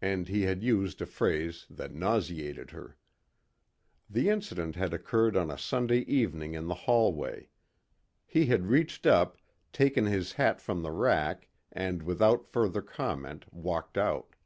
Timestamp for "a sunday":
5.50-6.02